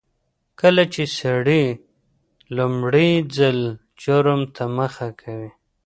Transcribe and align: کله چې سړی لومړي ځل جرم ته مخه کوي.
کله 0.59 0.83
چې 0.93 1.03
سړی 1.19 1.65
لومړي 2.57 3.11
ځل 3.37 3.59
جرم 4.01 4.41
ته 4.55 4.63
مخه 4.77 5.07
کوي. 5.21 5.51